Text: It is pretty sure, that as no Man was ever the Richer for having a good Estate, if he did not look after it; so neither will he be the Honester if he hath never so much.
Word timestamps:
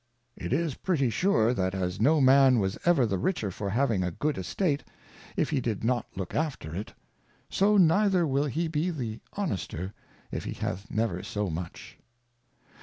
It 0.35 0.51
is 0.51 0.73
pretty 0.73 1.11
sure, 1.11 1.53
that 1.53 1.75
as 1.75 2.01
no 2.01 2.19
Man 2.19 2.57
was 2.57 2.75
ever 2.85 3.05
the 3.05 3.19
Richer 3.19 3.51
for 3.51 3.69
having 3.69 4.01
a 4.03 4.09
good 4.09 4.35
Estate, 4.39 4.83
if 5.37 5.51
he 5.51 5.61
did 5.61 5.83
not 5.83 6.07
look 6.15 6.33
after 6.33 6.73
it; 6.73 6.95
so 7.51 7.77
neither 7.77 8.25
will 8.25 8.45
he 8.47 8.67
be 8.67 8.89
the 8.89 9.19
Honester 9.33 9.93
if 10.31 10.43
he 10.45 10.53
hath 10.53 10.89
never 10.89 11.21
so 11.21 11.51
much. 11.51 11.99